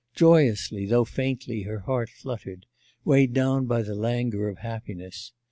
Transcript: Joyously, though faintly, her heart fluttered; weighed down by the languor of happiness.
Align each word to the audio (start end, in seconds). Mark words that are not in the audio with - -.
Joyously, 0.15 0.87
though 0.87 1.05
faintly, 1.05 1.61
her 1.61 1.81
heart 1.81 2.09
fluttered; 2.09 2.65
weighed 3.05 3.35
down 3.35 3.67
by 3.67 3.83
the 3.83 3.93
languor 3.93 4.47
of 4.47 4.57
happiness. 4.57 5.31